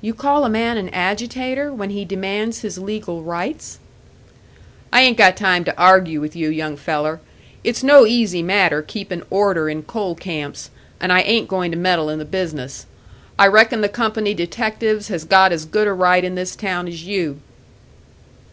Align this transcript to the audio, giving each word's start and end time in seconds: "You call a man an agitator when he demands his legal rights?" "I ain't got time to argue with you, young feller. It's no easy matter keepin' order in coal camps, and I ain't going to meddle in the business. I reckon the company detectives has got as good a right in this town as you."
"You 0.00 0.14
call 0.14 0.44
a 0.44 0.48
man 0.50 0.76
an 0.78 0.88
agitator 0.88 1.72
when 1.72 1.90
he 1.90 2.04
demands 2.04 2.62
his 2.62 2.76
legal 2.76 3.22
rights?" 3.22 3.78
"I 4.92 5.02
ain't 5.02 5.16
got 5.16 5.36
time 5.36 5.62
to 5.62 5.78
argue 5.78 6.20
with 6.20 6.34
you, 6.34 6.48
young 6.50 6.76
feller. 6.76 7.20
It's 7.62 7.84
no 7.84 8.04
easy 8.04 8.42
matter 8.42 8.82
keepin' 8.82 9.22
order 9.30 9.68
in 9.68 9.84
coal 9.84 10.16
camps, 10.16 10.70
and 11.00 11.12
I 11.12 11.20
ain't 11.20 11.46
going 11.46 11.70
to 11.70 11.78
meddle 11.78 12.10
in 12.10 12.18
the 12.18 12.24
business. 12.24 12.86
I 13.38 13.46
reckon 13.46 13.80
the 13.80 13.88
company 13.88 14.34
detectives 14.34 15.06
has 15.06 15.22
got 15.22 15.52
as 15.52 15.66
good 15.66 15.86
a 15.86 15.92
right 15.92 16.24
in 16.24 16.34
this 16.34 16.56
town 16.56 16.88
as 16.88 17.04
you." 17.04 17.38